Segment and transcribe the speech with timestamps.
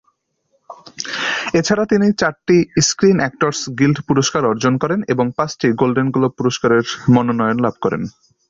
[1.53, 2.57] এছাড়া তিনি চারটি
[2.81, 6.85] স্ক্রিন অ্যাক্টরস গিল্ড পুরস্কার অর্জন করেন এবং পাঁচটি গোল্ডেন গ্লোব পুরস্কারের
[7.13, 8.01] মনোনয়ন লাভ করেন।